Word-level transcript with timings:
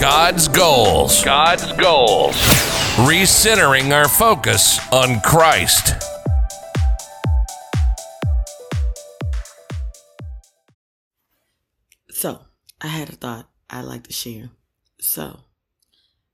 God's 0.00 0.48
goals. 0.48 1.22
God's 1.22 1.70
goals. 1.72 2.34
Recentering 3.04 3.94
our 3.94 4.08
focus 4.08 4.80
on 4.90 5.20
Christ. 5.20 5.92
So, 12.08 12.40
I 12.80 12.86
had 12.86 13.10
a 13.10 13.12
thought 13.12 13.50
I'd 13.68 13.82
like 13.82 14.04
to 14.04 14.12
share. 14.14 14.48
So, 15.00 15.40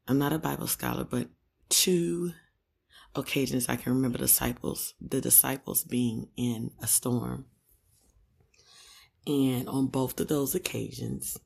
I'm 0.07 0.19
not 0.21 0.33
a 0.33 0.39
Bible 0.39 0.69
scholar, 0.69 1.03
but 1.03 1.27
two 1.69 2.35
occasions 3.17 3.69
I 3.69 3.75
can 3.75 3.95
remember 3.95 4.19
disciples, 4.19 4.95
the 5.01 5.21
disciples 5.21 5.83
being 5.83 6.29
in 6.37 6.71
a 6.81 6.87
storm. 6.87 7.47
And 9.27 9.69
on 9.69 9.89
both 9.89 10.21
of 10.21 10.29
those 10.29 10.55
occasions, 10.55 11.37
well, 11.37 11.46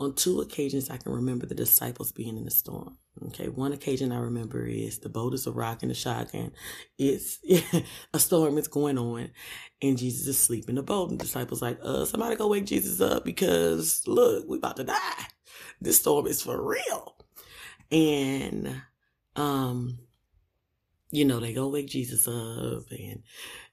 on 0.00 0.14
two 0.14 0.40
occasions 0.40 0.88
I 0.88 0.96
can 0.96 1.12
remember 1.12 1.44
the 1.44 1.54
disciples 1.54 2.10
being 2.10 2.38
in 2.38 2.46
a 2.46 2.50
storm. 2.50 2.96
Okay, 3.26 3.48
one 3.48 3.72
occasion 3.72 4.12
I 4.12 4.18
remember 4.18 4.64
is 4.64 4.98
the 4.98 5.10
boat 5.10 5.34
is 5.34 5.46
a 5.46 5.52
rock 5.52 5.82
and 5.82 5.92
a 5.92 5.94
shock, 5.94 6.30
and 6.32 6.52
it's 6.98 7.38
a 8.14 8.18
storm 8.18 8.56
is 8.56 8.66
going 8.66 8.96
on, 8.96 9.30
and 9.82 9.98
Jesus 9.98 10.22
is 10.22 10.28
asleep 10.28 10.70
in 10.70 10.76
the 10.76 10.82
boat. 10.82 11.10
And 11.10 11.20
the 11.20 11.24
disciples 11.24 11.60
like, 11.60 11.78
uh, 11.82 12.06
somebody 12.06 12.34
go 12.36 12.48
wake 12.48 12.64
Jesus 12.64 13.00
up 13.02 13.24
because 13.26 14.02
look, 14.06 14.46
we 14.48 14.56
about 14.56 14.76
to 14.76 14.84
die. 14.84 15.26
This 15.82 15.98
storm 15.98 16.26
is 16.26 16.40
for 16.40 16.62
real. 16.62 17.16
And 17.92 18.82
um, 19.36 19.98
you 21.10 21.26
know, 21.26 21.40
they 21.40 21.52
go 21.52 21.68
wake 21.68 21.88
Jesus 21.88 22.26
up 22.26 22.84
and 22.90 23.22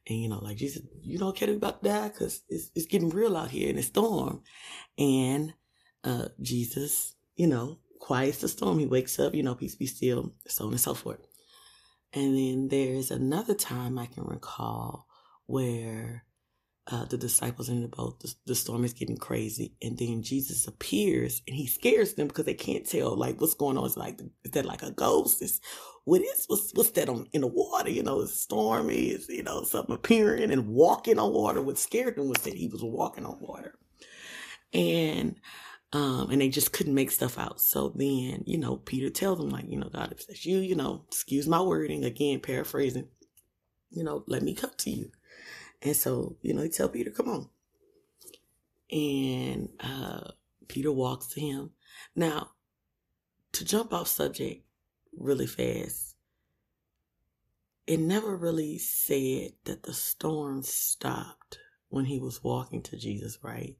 and 0.07 0.21
you 0.21 0.27
know, 0.27 0.39
like 0.39 0.57
Jesus, 0.57 0.81
you 1.01 1.17
don't 1.17 1.35
care 1.35 1.53
about 1.53 1.81
to 1.83 1.89
die 1.89 2.09
because 2.09 2.43
it's 2.49 2.69
it's 2.75 2.85
getting 2.85 3.09
real 3.09 3.37
out 3.37 3.51
here 3.51 3.69
in 3.69 3.77
the 3.77 3.81
storm. 3.81 4.41
And 4.97 5.53
uh 6.03 6.29
Jesus, 6.41 7.15
you 7.35 7.47
know, 7.47 7.79
quiets 7.99 8.39
the 8.39 8.47
storm. 8.47 8.79
He 8.79 8.85
wakes 8.85 9.19
up, 9.19 9.33
you 9.35 9.43
know, 9.43 9.55
peace 9.55 9.75
be 9.75 9.85
still, 9.85 10.33
so 10.47 10.65
on 10.65 10.71
and 10.71 10.81
so 10.81 10.93
forth. 10.93 11.19
And 12.13 12.37
then 12.37 12.67
there's 12.69 13.11
another 13.11 13.53
time 13.53 13.99
I 13.99 14.05
can 14.05 14.23
recall 14.23 15.07
where 15.45 16.23
uh, 16.89 17.03
the 17.05 17.17
disciples 17.17 17.67
in 17.67 17.81
the 17.81 17.87
boat, 17.87 18.19
the, 18.21 18.33
the 18.45 18.55
storm 18.55 18.85
is 18.85 18.93
getting 18.93 19.17
crazy, 19.17 19.75
and 19.81 19.97
then 19.97 20.23
Jesus 20.23 20.67
appears 20.67 21.41
and 21.45 21.55
he 21.55 21.67
scares 21.67 22.13
them 22.13 22.27
because 22.27 22.45
they 22.45 22.53
can't 22.53 22.85
tell 22.85 23.15
like 23.17 23.41
what's 23.41 23.55
going 23.55 23.77
on. 23.77 23.85
It's 23.85 23.97
like 23.97 24.21
is 24.45 24.51
that 24.51 24.65
like 24.65 24.83
a 24.83 24.91
ghost? 24.91 25.41
Is 25.41 25.59
what 26.05 26.21
is 26.21 26.45
what's 26.47 26.71
what's 26.73 26.91
that 26.91 27.09
on 27.09 27.27
in 27.33 27.41
the 27.41 27.47
water? 27.47 27.89
You 27.89 28.03
know, 28.03 28.21
it's 28.21 28.39
stormy. 28.39 29.09
Is 29.09 29.27
you 29.27 29.43
know 29.43 29.63
something 29.63 29.95
appearing 29.95 30.49
and 30.49 30.67
walking 30.69 31.19
on 31.19 31.33
water. 31.33 31.61
What 31.61 31.77
scared 31.77 32.15
them 32.15 32.29
was 32.29 32.41
that 32.43 32.53
he 32.53 32.69
was 32.69 32.81
walking 32.81 33.25
on 33.25 33.37
water, 33.41 33.77
and 34.73 35.35
um, 35.93 36.29
and 36.29 36.41
they 36.41 36.49
just 36.49 36.73
couldn't 36.73 36.93
make 36.93 37.11
stuff 37.11 37.37
out. 37.37 37.61
So 37.61 37.93
then, 37.95 38.43
you 38.45 38.57
know, 38.57 38.77
Peter 38.77 39.09
tells 39.09 39.39
them, 39.39 39.49
like, 39.49 39.65
you 39.69 39.77
know, 39.79 39.89
God, 39.89 40.11
if 40.11 40.27
that's 40.27 40.45
you, 40.45 40.59
you 40.59 40.75
know, 40.75 41.05
excuse 41.07 41.47
my 41.47 41.61
wording, 41.61 42.03
again, 42.03 42.39
paraphrasing, 42.39 43.07
you 43.89 44.03
know, 44.03 44.23
let 44.27 44.43
me 44.43 44.53
come 44.53 44.71
to 44.77 44.89
you. 44.89 45.11
And 45.81 45.95
so, 45.95 46.35
you 46.41 46.53
know, 46.53 46.61
he 46.61 46.69
tell 46.69 46.89
Peter, 46.89 47.11
come 47.11 47.29
on. 47.29 47.49
And 48.91 49.69
uh, 49.79 50.31
Peter 50.67 50.91
walks 50.91 51.27
to 51.27 51.39
him. 51.39 51.71
Now, 52.15 52.51
to 53.53 53.65
jump 53.65 53.93
off 53.93 54.07
subject 54.07 54.65
really 55.17 55.47
fast, 55.47 56.15
it 57.85 57.99
never 57.99 58.35
really 58.35 58.77
said 58.77 59.53
that 59.63 59.83
the 59.83 59.93
storm 59.93 60.61
stopped 60.63 61.59
when 61.89 62.05
he 62.05 62.19
was 62.19 62.43
walking 62.43 62.81
to 62.83 62.97
Jesus, 62.97 63.39
right? 63.41 63.77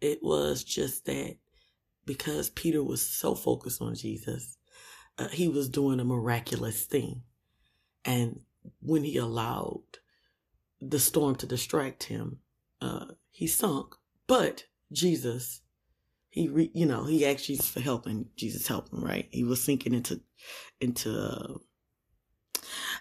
It 0.00 0.22
was 0.22 0.62
just 0.62 1.06
that 1.06 1.36
because 2.04 2.50
Peter 2.50 2.82
was 2.82 3.02
so 3.02 3.34
focused 3.34 3.82
on 3.82 3.94
Jesus, 3.94 4.56
uh, 5.18 5.28
he 5.28 5.48
was 5.48 5.68
doing 5.68 6.00
a 6.00 6.04
miraculous 6.04 6.84
thing. 6.84 7.22
And 8.04 8.40
when 8.80 9.04
he 9.04 9.16
allowed 9.16 9.82
the 10.80 10.98
storm 10.98 11.34
to 11.36 11.46
distract 11.46 12.04
him, 12.04 12.38
uh, 12.80 13.06
he 13.30 13.46
sunk. 13.46 13.94
But 14.26 14.64
Jesus, 14.92 15.62
he, 16.28 16.48
re, 16.48 16.70
you 16.74 16.86
know, 16.86 17.04
he 17.04 17.20
Jesus 17.36 17.68
for 17.68 17.80
help, 17.80 18.06
and 18.06 18.26
Jesus 18.36 18.66
helped 18.66 18.92
him. 18.92 19.02
Right? 19.02 19.28
He 19.30 19.44
was 19.44 19.62
sinking 19.62 19.94
into, 19.94 20.20
into. 20.80 21.60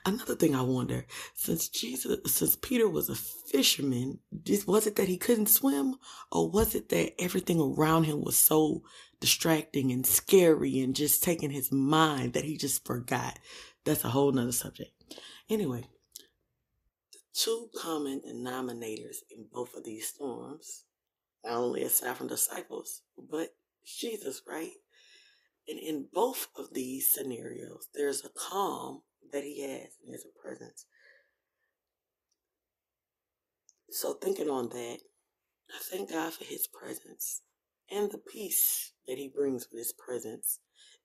Another 0.05 0.35
thing 0.35 0.55
I 0.55 0.61
wonder, 0.61 1.05
since 1.33 1.67
Jesus, 1.67 2.17
since 2.25 2.55
Peter 2.55 2.87
was 2.87 3.09
a 3.09 3.15
fisherman, 3.15 4.19
was 4.67 4.87
it 4.87 4.95
that 4.95 5.07
he 5.07 5.17
couldn't 5.17 5.49
swim, 5.49 5.95
or 6.31 6.49
was 6.49 6.75
it 6.75 6.89
that 6.89 7.13
everything 7.21 7.59
around 7.59 8.03
him 8.03 8.21
was 8.23 8.37
so 8.37 8.83
distracting 9.19 9.91
and 9.91 10.05
scary 10.05 10.79
and 10.79 10.95
just 10.95 11.23
taking 11.23 11.49
his 11.49 11.71
mind 11.71 12.33
that 12.33 12.45
he 12.45 12.57
just 12.57 12.85
forgot? 12.85 13.39
That's 13.83 14.03
a 14.03 14.09
whole 14.09 14.31
nother 14.31 14.51
subject. 14.51 14.91
Anyway, 15.49 15.85
the 17.11 17.19
two 17.33 17.69
common 17.77 18.21
denominators 18.27 19.17
in 19.29 19.45
both 19.51 19.75
of 19.75 19.83
these 19.83 20.07
storms, 20.07 20.83
not 21.43 21.57
only 21.57 21.83
aside 21.83 22.17
from 22.17 22.27
disciples, 22.27 23.01
but 23.17 23.49
Jesus, 23.85 24.41
right? 24.47 24.71
And 25.67 25.79
in 25.79 26.07
both 26.13 26.47
of 26.57 26.73
these 26.73 27.09
scenarios, 27.11 27.87
there's 27.93 28.23
a 28.23 28.29
calm 28.29 29.01
that 29.31 29.43
he 29.43 29.61
has 29.61 29.89
and 30.03 30.13
his 30.13 30.25
presence. 30.41 30.85
So 33.89 34.13
thinking 34.13 34.49
on 34.49 34.69
that, 34.69 34.97
I 35.69 35.77
thank 35.91 36.11
God 36.11 36.33
for 36.33 36.43
his 36.43 36.67
presence 36.67 37.41
and 37.89 38.11
the 38.11 38.17
peace 38.17 38.93
that 39.07 39.17
he 39.17 39.31
brings 39.33 39.67
with 39.71 39.79
his 39.79 39.93
presence 39.93 40.59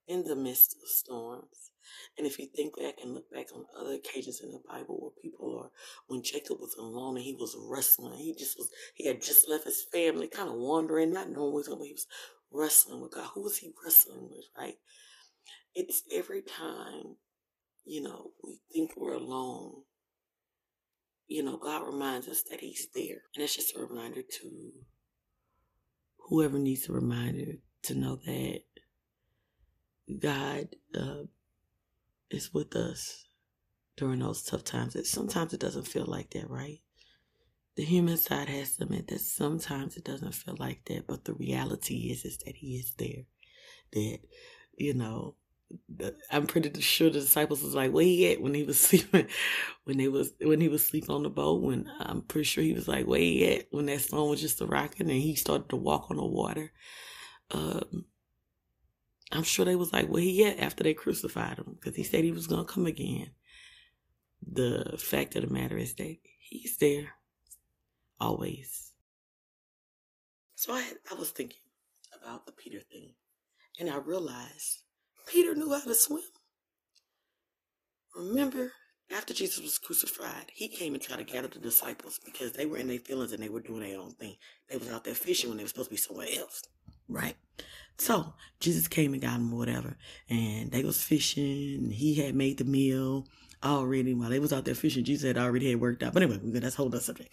in 0.08 0.24
the 0.24 0.36
midst 0.36 0.76
of 0.82 0.88
storms. 0.88 1.70
And 2.18 2.26
if 2.26 2.38
you 2.38 2.46
think 2.46 2.76
back 2.76 2.94
and 3.02 3.14
look 3.14 3.30
back 3.32 3.46
on 3.54 3.64
other 3.78 3.94
occasions 3.94 4.40
in 4.42 4.50
the 4.50 4.60
Bible 4.68 4.98
where 5.00 5.22
people 5.22 5.58
are, 5.58 5.70
when 6.08 6.22
Jacob 6.22 6.58
was 6.60 6.74
alone 6.78 7.16
and 7.16 7.24
he 7.24 7.34
was 7.34 7.56
wrestling, 7.58 8.18
he 8.18 8.34
just 8.34 8.58
was, 8.58 8.70
he 8.94 9.06
had 9.06 9.22
just 9.22 9.48
left 9.48 9.64
his 9.64 9.84
family, 9.92 10.28
kind 10.28 10.48
of 10.48 10.56
wandering, 10.56 11.12
not 11.12 11.30
knowing 11.30 11.52
going 11.52 11.84
He 11.84 11.92
was 11.92 12.06
wrestling 12.52 13.00
with 13.00 13.12
God. 13.12 13.30
Who 13.34 13.42
was 13.42 13.58
he 13.58 13.72
wrestling 13.84 14.28
with, 14.30 14.46
right? 14.56 14.74
It's 15.74 16.02
every 16.12 16.42
time, 16.42 17.16
you 17.84 18.02
know, 18.02 18.30
we 18.42 18.60
think 18.72 18.92
we're 18.96 19.14
alone. 19.14 19.82
You 21.26 21.42
know, 21.42 21.56
God 21.56 21.86
reminds 21.86 22.28
us 22.28 22.42
that 22.50 22.60
He's 22.60 22.88
there. 22.94 23.22
And 23.34 23.44
it's 23.44 23.56
just 23.56 23.76
a 23.76 23.80
reminder 23.80 24.22
to 24.22 24.72
whoever 26.28 26.58
needs 26.58 26.88
a 26.88 26.92
reminder 26.92 27.54
to 27.82 27.94
know 27.94 28.16
that 28.26 28.62
God 30.18 30.68
uh, 30.96 31.24
is 32.30 32.52
with 32.52 32.74
us 32.74 33.26
during 33.96 34.20
those 34.20 34.42
tough 34.42 34.64
times. 34.64 34.96
It, 34.96 35.06
sometimes 35.06 35.52
it 35.52 35.60
doesn't 35.60 35.86
feel 35.86 36.06
like 36.06 36.30
that, 36.30 36.48
right? 36.48 36.80
The 37.76 37.84
human 37.84 38.16
side 38.16 38.48
has 38.48 38.76
to 38.76 38.84
admit 38.84 39.08
that 39.08 39.20
sometimes 39.20 39.96
it 39.96 40.04
doesn't 40.04 40.34
feel 40.34 40.56
like 40.58 40.84
that, 40.86 41.06
but 41.06 41.24
the 41.24 41.34
reality 41.34 42.10
is 42.10 42.24
is 42.24 42.38
that 42.38 42.56
He 42.56 42.76
is 42.76 42.94
there. 42.98 43.24
That 43.92 44.18
you 44.76 44.94
know, 44.94 45.36
I'm 46.30 46.46
pretty 46.46 46.80
sure 46.80 47.10
the 47.10 47.20
disciples 47.20 47.62
was 47.62 47.74
like, 47.74 47.92
"Where 47.92 48.04
he 48.04 48.32
at?" 48.32 48.40
When 48.40 48.54
he 48.54 48.64
was 48.64 48.80
sleeping, 48.88 49.28
when 49.84 49.98
they 49.98 50.08
was 50.08 50.32
when 50.40 50.60
he 50.60 50.68
was 50.68 50.84
sleeping 50.86 51.10
on 51.10 51.22
the 51.22 51.30
boat. 51.30 51.62
When 51.62 51.90
I'm 52.00 52.22
pretty 52.22 52.44
sure 52.44 52.64
he 52.64 52.72
was 52.72 52.88
like, 52.88 53.06
"Where 53.06 53.20
he 53.20 53.46
at?" 53.56 53.66
When 53.70 53.86
that 53.86 54.00
storm 54.00 54.30
was 54.30 54.40
just 54.40 54.60
a 54.60 54.66
rocking 54.66 55.10
and 55.10 55.20
he 55.20 55.34
started 55.34 55.68
to 55.70 55.76
walk 55.76 56.10
on 56.10 56.16
the 56.16 56.24
water. 56.24 56.72
Um, 57.52 58.06
I'm 59.32 59.42
sure 59.42 59.64
they 59.64 59.76
was 59.76 59.92
like, 59.92 60.08
where 60.08 60.22
he 60.22 60.44
at 60.44 60.58
after 60.58 60.82
they 60.82 60.94
crucified 60.94 61.58
him? 61.58 61.76
Because 61.78 61.94
he 61.94 62.02
said 62.02 62.24
he 62.24 62.32
was 62.32 62.48
to 62.48 62.64
come 62.64 62.86
again. 62.86 63.30
The 64.52 64.96
fact 64.98 65.36
of 65.36 65.42
the 65.42 65.52
matter 65.52 65.76
is 65.78 65.94
that 65.94 66.16
he's 66.38 66.78
there 66.78 67.14
always. 68.18 68.92
So 70.56 70.72
I, 70.72 70.84
I 71.10 71.14
was 71.14 71.30
thinking 71.30 71.60
about 72.20 72.44
the 72.46 72.52
Peter 72.52 72.80
thing, 72.80 73.14
and 73.78 73.88
I 73.88 73.96
realized 73.96 74.82
Peter 75.26 75.54
knew 75.54 75.72
how 75.72 75.80
to 75.80 75.94
swim. 75.94 76.22
Remember, 78.16 78.72
after 79.10 79.34
Jesus 79.34 79.60
was 79.60 79.78
crucified, 79.78 80.50
he 80.52 80.68
came 80.68 80.94
and 80.94 81.02
tried 81.02 81.18
to 81.18 81.24
gather 81.24 81.48
the 81.48 81.58
disciples 81.58 82.20
because 82.24 82.52
they 82.52 82.66
were 82.66 82.76
in 82.76 82.88
their 82.88 82.98
feelings 82.98 83.32
and 83.32 83.42
they 83.42 83.48
were 83.48 83.60
doing 83.60 83.80
their 83.80 83.98
own 83.98 84.12
thing. 84.12 84.36
They 84.68 84.76
was 84.76 84.90
out 84.90 85.04
there 85.04 85.14
fishing 85.14 85.50
when 85.50 85.58
they 85.58 85.64
were 85.64 85.68
supposed 85.68 85.88
to 85.88 85.94
be 85.94 85.98
somewhere 85.98 86.28
else, 86.36 86.62
right? 87.08 87.36
So 87.98 88.32
Jesus 88.60 88.88
came 88.88 89.12
and 89.12 89.20
got 89.20 89.34
them 89.34 89.50
whatever. 89.52 89.96
And 90.28 90.70
they 90.70 90.84
was 90.84 91.02
fishing. 91.02 91.90
he 91.90 92.14
had 92.14 92.34
made 92.34 92.58
the 92.58 92.64
meal 92.64 93.26
already 93.62 94.14
while 94.14 94.30
they 94.30 94.38
was 94.38 94.52
out 94.52 94.64
there 94.64 94.74
fishing. 94.74 95.04
Jesus 95.04 95.26
had 95.26 95.38
already 95.38 95.70
had 95.70 95.80
worked 95.80 96.02
out. 96.02 96.14
But 96.14 96.22
anyway, 96.22 96.40
that's 96.44 96.74
a 96.74 96.78
whole 96.78 96.86
other 96.86 97.00
subject. 97.00 97.32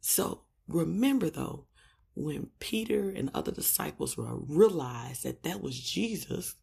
So 0.00 0.42
remember 0.68 1.28
though, 1.28 1.66
when 2.14 2.50
Peter 2.60 3.10
and 3.10 3.30
other 3.34 3.52
disciples 3.52 4.16
realized 4.16 5.24
that 5.24 5.42
that 5.42 5.60
was 5.60 5.78
Jesus 5.78 6.54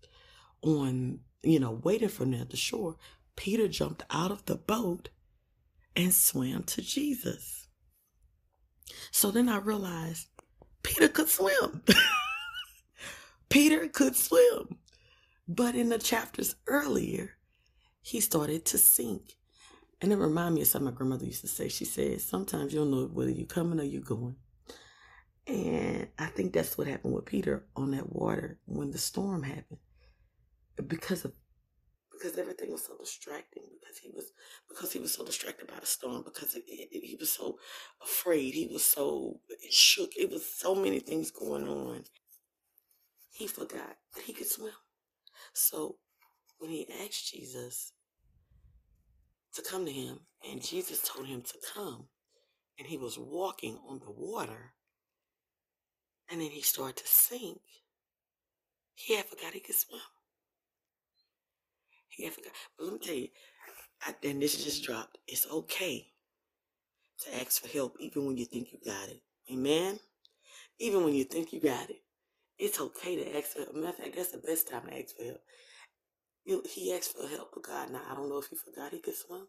on, 0.63 1.19
you 1.43 1.59
know, 1.59 1.79
waiting 1.83 2.09
for 2.09 2.25
them 2.25 2.35
at 2.35 2.49
the 2.49 2.57
shore, 2.57 2.95
Peter 3.35 3.67
jumped 3.67 4.03
out 4.09 4.31
of 4.31 4.45
the 4.45 4.55
boat 4.55 5.09
and 5.95 6.13
swam 6.13 6.63
to 6.63 6.81
Jesus. 6.81 7.67
So 9.11 9.31
then 9.31 9.49
I 9.49 9.57
realized 9.57 10.27
Peter 10.81 11.07
could 11.07 11.29
swim. 11.29 11.83
Peter 13.49 13.87
could 13.87 14.15
swim. 14.15 14.77
But 15.47 15.75
in 15.75 15.89
the 15.89 15.99
chapters 15.99 16.55
earlier, 16.67 17.31
he 18.01 18.19
started 18.19 18.65
to 18.65 18.77
sink. 18.77 19.35
And 20.01 20.11
it 20.11 20.17
reminded 20.17 20.55
me 20.55 20.61
of 20.61 20.67
something 20.67 20.91
my 20.91 20.97
grandmother 20.97 21.25
used 21.25 21.41
to 21.41 21.47
say. 21.47 21.69
She 21.69 21.85
said, 21.85 22.19
Sometimes 22.21 22.73
you 22.73 22.79
don't 22.79 22.91
know 22.91 23.05
whether 23.05 23.31
you're 23.31 23.45
coming 23.45 23.79
or 23.79 23.83
you're 23.83 24.01
going. 24.01 24.35
And 25.47 26.07
I 26.17 26.27
think 26.27 26.53
that's 26.53 26.77
what 26.77 26.87
happened 26.87 27.13
with 27.13 27.25
Peter 27.25 27.65
on 27.75 27.91
that 27.91 28.11
water 28.11 28.59
when 28.65 28.91
the 28.91 28.97
storm 28.97 29.43
happened. 29.43 29.79
Because 30.87 31.25
of 31.25 31.33
because 32.11 32.37
everything 32.37 32.71
was 32.71 32.85
so 32.85 32.95
distracting 32.97 33.63
because 33.79 33.97
he 33.97 34.09
was 34.13 34.31
because 34.69 34.93
he 34.93 34.99
was 34.99 35.13
so 35.13 35.25
distracted 35.25 35.67
by 35.67 35.79
the 35.79 35.85
storm 35.85 36.23
because 36.23 36.55
it, 36.55 36.63
it, 36.67 37.03
he 37.03 37.15
was 37.19 37.29
so 37.29 37.57
afraid 38.01 38.53
he 38.53 38.69
was 38.71 38.83
so 38.83 39.39
shook 39.69 40.11
it 40.15 40.31
was 40.31 40.45
so 40.45 40.73
many 40.73 40.99
things 40.99 41.31
going 41.31 41.67
on. 41.67 42.03
He 43.31 43.47
forgot 43.47 43.97
that 44.15 44.23
he 44.25 44.33
could 44.33 44.47
swim 44.47 44.73
so 45.53 45.97
when 46.59 46.71
he 46.71 46.87
asked 47.03 47.31
jesus 47.31 47.93
to 49.53 49.61
come 49.61 49.85
to 49.85 49.91
him 49.91 50.19
and 50.49 50.63
jesus 50.63 51.01
told 51.07 51.27
him 51.27 51.41
to 51.41 51.55
come 51.73 52.07
and 52.77 52.87
he 52.87 52.97
was 52.97 53.17
walking 53.17 53.77
on 53.87 53.99
the 53.99 54.11
water 54.11 54.73
and 56.29 56.41
then 56.41 56.49
he 56.49 56.61
started 56.61 56.95
to 56.97 57.07
sink 57.07 57.59
he 58.93 59.15
had 59.15 59.25
forgot 59.25 59.53
he 59.53 59.59
could 59.59 59.75
swim 59.75 59.99
he 62.15 62.25
had 62.25 62.33
forgot. 62.33 62.51
But 62.77 62.85
let 62.85 62.93
me 62.93 62.99
tell 62.99 63.15
you, 63.15 63.27
I, 64.05 64.15
and 64.23 64.41
this 64.41 64.63
just 64.63 64.83
mm-hmm. 64.83 64.93
dropped. 64.93 65.17
It's 65.27 65.47
okay 65.51 66.07
to 67.23 67.41
ask 67.41 67.61
for 67.61 67.67
help, 67.67 67.95
even 67.99 68.25
when 68.25 68.37
you 68.37 68.45
think 68.45 68.71
you 68.71 68.79
got 68.85 69.09
it. 69.09 69.21
Amen. 69.51 69.99
Even 70.79 71.03
when 71.03 71.13
you 71.13 71.23
think 71.23 71.53
you 71.53 71.59
got 71.59 71.89
it, 71.89 72.01
it's 72.57 72.79
okay 72.79 73.15
to 73.15 73.37
ask 73.37 73.51
for. 73.51 73.73
Matter 73.73 73.89
of 73.89 73.95
fact, 73.95 74.15
that's 74.15 74.31
the 74.31 74.37
best 74.39 74.69
time 74.69 74.87
to 74.87 74.97
ask 74.97 75.15
for 75.15 75.23
help. 75.23 75.41
He 76.67 76.93
asked 76.93 77.15
for 77.15 77.27
help 77.27 77.51
with 77.55 77.65
God. 77.65 77.91
Now 77.91 78.01
I 78.09 78.15
don't 78.15 78.29
know 78.29 78.39
if 78.39 78.47
he 78.47 78.55
forgot 78.55 78.91
he 78.91 78.99
could 78.99 79.15
swim. 79.15 79.47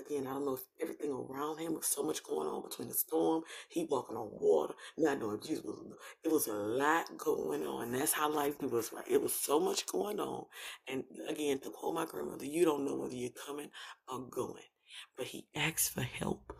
Again, 0.00 0.26
I 0.26 0.32
don't 0.32 0.46
know 0.46 0.54
if 0.54 0.62
everything 0.80 1.10
around 1.10 1.58
him 1.58 1.74
was 1.74 1.86
so 1.86 2.02
much 2.02 2.22
going 2.24 2.48
on 2.48 2.62
between 2.62 2.88
the 2.88 2.94
storm, 2.94 3.42
he 3.68 3.84
walking 3.84 4.16
on 4.16 4.30
water, 4.32 4.74
not 4.96 5.20
knowing 5.20 5.40
Jesus 5.40 5.64
was. 5.64 5.92
It 6.24 6.32
was 6.32 6.46
a 6.46 6.54
lot 6.54 7.06
going 7.18 7.66
on. 7.66 7.92
That's 7.92 8.12
how 8.12 8.32
life 8.32 8.60
was, 8.62 8.90
right? 8.92 9.04
It 9.08 9.20
was 9.20 9.34
so 9.34 9.60
much 9.60 9.86
going 9.86 10.18
on. 10.18 10.46
And 10.88 11.04
again, 11.28 11.60
to 11.60 11.70
quote 11.70 11.94
my 11.94 12.06
grandmother, 12.06 12.46
you 12.46 12.64
don't 12.64 12.86
know 12.86 12.96
whether 12.96 13.14
you're 13.14 13.30
coming 13.46 13.68
or 14.08 14.26
going. 14.30 14.62
But 15.16 15.26
he 15.26 15.46
asked 15.54 15.90
for 15.92 16.02
help. 16.02 16.52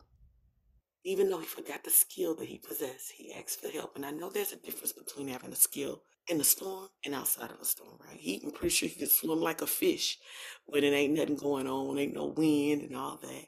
Even 1.05 1.31
though 1.31 1.41
he 1.41 1.47
forgot 1.47 1.85
the 1.85 1.91
skill 1.91 2.35
that 2.37 2.49
he 2.49 2.59
possessed, 2.59 3.13
he 3.17 3.33
asked 3.33 3.61
for 3.61 3.69
help. 3.69 3.97
And 3.97 4.05
I 4.05 4.11
know 4.11 4.31
there's 4.31 4.53
a 4.53 4.57
difference 4.57 4.93
between 4.93 5.29
having 5.29 5.53
a 5.53 5.57
skill 5.57 6.03
in 6.29 6.39
the 6.39 6.45
storm 6.45 6.89
and 7.05 7.15
outside 7.15 7.51
of 7.51 7.61
a 7.61 7.65
storm, 7.65 7.99
right? 8.07 8.19
He, 8.19 8.41
I'm 8.45 8.53
pretty 8.53 8.71
sure 8.71 8.89
he 8.89 8.99
could 8.99 9.11
swim 9.11 9.41
like 9.41 9.63
a 9.63 9.67
fish 9.67 10.19
when 10.67 10.85
it 10.85 10.93
ain't 10.93 11.15
nothing 11.15 11.37
going 11.37 11.67
on, 11.67 11.99
ain't 11.99 12.15
no 12.15 12.27
wind 12.27 12.83
and 12.83 12.97
all 12.97 13.19
that. 13.23 13.45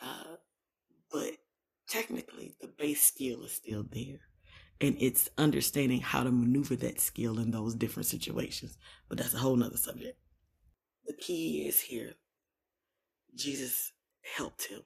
Uh, 0.00 0.36
but 1.12 1.32
technically, 1.88 2.56
the 2.60 2.68
base 2.68 3.02
skill 3.02 3.44
is 3.44 3.52
still 3.52 3.84
there. 3.90 4.20
And 4.80 4.96
it's 5.00 5.30
understanding 5.38 6.00
how 6.00 6.22
to 6.22 6.30
maneuver 6.30 6.76
that 6.76 7.00
skill 7.00 7.38
in 7.38 7.50
those 7.50 7.74
different 7.74 8.06
situations. 8.06 8.76
But 9.08 9.18
that's 9.18 9.34
a 9.34 9.38
whole 9.38 9.56
nother 9.56 9.78
subject. 9.78 10.18
The 11.06 11.14
key 11.14 11.66
is 11.66 11.80
here 11.80 12.14
Jesus 13.36 13.92
helped 14.36 14.66
him. 14.66 14.80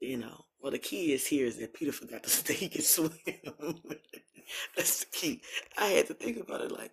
You 0.00 0.18
know, 0.18 0.44
well, 0.66 0.72
the 0.72 0.78
key 0.80 1.12
is 1.12 1.24
here 1.24 1.46
is 1.46 1.58
that 1.58 1.74
Peter 1.74 1.92
forgot 1.92 2.24
to 2.24 2.28
say 2.28 2.52
he 2.52 2.68
could 2.68 2.82
swim. 2.82 3.12
That's 4.76 5.04
the 5.04 5.06
key. 5.12 5.40
I 5.78 5.86
had 5.86 6.08
to 6.08 6.14
think 6.14 6.38
about 6.38 6.60
it 6.60 6.72
like, 6.72 6.90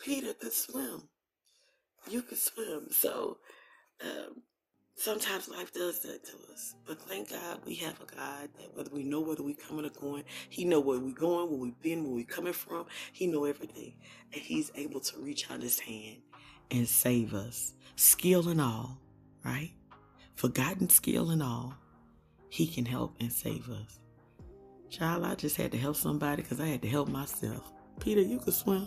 Peter 0.00 0.34
could 0.34 0.52
swim. 0.52 1.04
You 2.10 2.22
could 2.22 2.38
swim. 2.38 2.88
So 2.90 3.38
um, 4.02 4.42
sometimes 4.96 5.48
life 5.48 5.72
does 5.72 6.00
that 6.00 6.24
to 6.24 6.32
us. 6.52 6.74
But 6.84 7.00
thank 7.02 7.30
God 7.30 7.60
we 7.64 7.76
have 7.76 8.00
a 8.00 8.12
God 8.12 8.48
that 8.58 8.74
whether 8.76 8.90
we 8.90 9.04
know 9.04 9.20
whether 9.20 9.44
we're 9.44 9.54
coming 9.54 9.86
or 9.86 9.90
going, 9.90 10.24
He 10.48 10.64
know 10.64 10.80
where 10.80 10.98
we're 10.98 11.14
going, 11.14 11.48
where 11.48 11.60
we've 11.60 11.80
been, 11.80 12.02
where 12.02 12.14
we're 12.14 12.24
coming 12.24 12.52
from. 12.52 12.86
He 13.12 13.28
know 13.28 13.44
everything. 13.44 13.94
And 14.32 14.42
He's 14.42 14.72
able 14.74 14.98
to 14.98 15.20
reach 15.20 15.48
out 15.48 15.62
His 15.62 15.78
hand 15.78 16.16
and 16.72 16.88
save 16.88 17.34
us. 17.34 17.74
Skill 17.94 18.48
and 18.48 18.60
all, 18.60 18.98
right? 19.44 19.70
Forgotten 20.34 20.88
skill 20.88 21.30
and 21.30 21.40
all. 21.40 21.76
He 22.52 22.66
can 22.66 22.84
help 22.84 23.14
and 23.18 23.32
save 23.32 23.70
us. 23.70 23.98
Child, 24.90 25.24
I 25.24 25.34
just 25.36 25.56
had 25.56 25.72
to 25.72 25.78
help 25.78 25.96
somebody 25.96 26.42
because 26.42 26.60
I 26.60 26.66
had 26.66 26.82
to 26.82 26.88
help 26.88 27.08
myself. 27.08 27.72
Peter, 27.98 28.20
you 28.20 28.38
could 28.38 28.52
swim. 28.52 28.86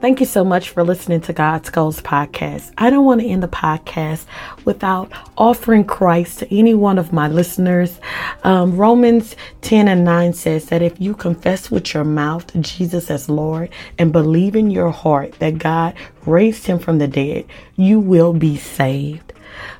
Thank 0.00 0.20
you 0.20 0.26
so 0.26 0.44
much 0.44 0.70
for 0.70 0.84
listening 0.84 1.20
to 1.22 1.32
God's 1.32 1.68
Goals 1.68 2.00
podcast. 2.00 2.72
I 2.78 2.90
don't 2.90 3.04
want 3.04 3.22
to 3.22 3.26
end 3.26 3.42
the 3.42 3.48
podcast 3.48 4.26
without 4.64 5.10
offering 5.36 5.84
Christ 5.84 6.38
to 6.38 6.56
any 6.56 6.74
one 6.74 6.96
of 6.96 7.12
my 7.12 7.26
listeners. 7.26 7.98
Um, 8.44 8.76
Romans 8.76 9.34
10 9.62 9.88
and 9.88 10.04
9 10.04 10.32
says 10.32 10.66
that 10.66 10.80
if 10.80 11.00
you 11.00 11.16
confess 11.16 11.72
with 11.72 11.92
your 11.92 12.04
mouth 12.04 12.52
Jesus 12.60 13.10
as 13.10 13.28
Lord 13.28 13.68
and 13.98 14.12
believe 14.12 14.54
in 14.54 14.70
your 14.70 14.92
heart 14.92 15.32
that 15.40 15.58
God 15.58 15.94
raised 16.24 16.66
him 16.66 16.78
from 16.78 16.98
the 16.98 17.08
dead, 17.08 17.46
you 17.74 17.98
will 17.98 18.32
be 18.32 18.56
saved. 18.56 19.32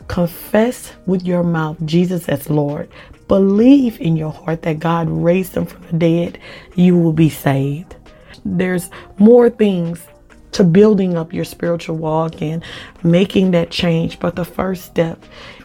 Confess 0.08 0.93
with 1.06 1.25
your 1.25 1.43
mouth 1.43 1.76
Jesus 1.85 2.29
as 2.29 2.49
Lord. 2.49 2.88
Believe 3.29 4.00
in 4.00 4.17
your 4.17 4.32
heart 4.32 4.62
that 4.62 4.79
God 4.79 5.08
raised 5.08 5.56
him 5.56 5.67
from 5.67 5.82
the 5.87 5.99
dead, 5.99 6.38
you 6.75 6.97
will 6.97 7.12
be 7.12 7.29
saved. 7.29 7.97
There's 8.44 8.88
more 9.19 9.50
things 9.50 10.06
to 10.53 10.64
building 10.64 11.17
up 11.17 11.32
your 11.32 11.44
spiritual 11.44 11.97
walk 11.97 12.41
and 12.41 12.62
making 13.03 13.50
that 13.50 13.70
change. 13.70 14.20
But 14.20 14.37
the 14.37 14.44
first 14.44 14.85
step, 14.85 15.23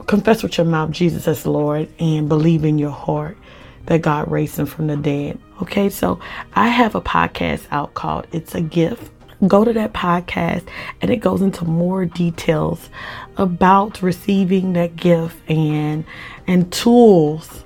confess 0.07 0.43
with 0.43 0.57
your 0.57 0.65
mouth 0.65 0.91
Jesus 0.91 1.27
as 1.27 1.45
Lord 1.45 1.87
and 1.99 2.27
believe 2.27 2.65
in 2.65 2.79
your 2.79 2.91
heart 2.91 3.37
that 3.85 4.01
God 4.01 4.29
raised 4.29 4.57
him 4.57 4.65
from 4.65 4.87
the 4.87 4.97
dead. 4.97 5.39
Okay, 5.61 5.89
so 5.89 6.19
I 6.53 6.67
have 6.67 6.95
a 6.95 7.01
podcast 7.01 7.67
out 7.71 7.93
called 7.93 8.27
It's 8.31 8.55
a 8.55 8.61
Gift 8.61 9.11
go 9.47 9.63
to 9.65 9.73
that 9.73 9.93
podcast 9.93 10.67
and 11.01 11.11
it 11.11 11.17
goes 11.17 11.41
into 11.41 11.65
more 11.65 12.05
details 12.05 12.89
about 13.37 14.01
receiving 14.01 14.73
that 14.73 14.95
gift 14.95 15.37
and 15.49 16.05
and 16.47 16.71
tools 16.71 17.63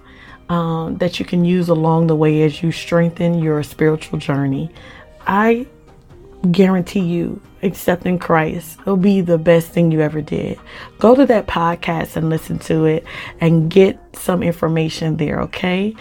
um, 0.50 0.98
that 0.98 1.20
you 1.20 1.26
can 1.26 1.44
use 1.44 1.70
along 1.70 2.08
the 2.08 2.16
way 2.16 2.44
as 2.44 2.62
you 2.62 2.72
strengthen 2.72 3.40
your 3.40 3.64
spiritual 3.64 4.20
journey. 4.20 4.70
I 5.26 5.66
guarantee 6.52 7.00
you 7.00 7.42
accepting 7.64 8.20
Christ 8.20 8.86
will 8.86 8.98
be 8.98 9.22
the 9.22 9.40
best 9.40 9.70
thing 9.72 9.92
you 9.92 10.02
ever 10.02 10.22
did. 10.22 10.60
Go 11.00 11.16
to 11.16 11.26
that 11.26 11.48
podcast 11.48 12.16
and 12.16 12.30
listen 12.30 12.60
to 12.60 12.86
it 12.86 13.04
and 13.42 13.72
get 13.72 13.98
some 14.16 14.44
information 14.44 15.18
there, 15.18 15.42
okay? 15.42 15.96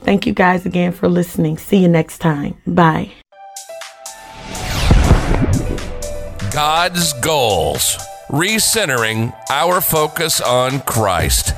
Thank 0.00 0.26
you 0.26 0.32
guys 0.32 0.64
again 0.64 0.92
for 0.92 1.08
listening. 1.08 1.58
See 1.58 1.78
you 1.78 1.88
next 1.88 2.18
time. 2.18 2.56
Bye. 2.66 3.12
God's 6.52 7.12
goals, 7.12 7.96
recentering 8.28 9.32
our 9.50 9.80
focus 9.80 10.40
on 10.40 10.80
Christ. 10.80 11.54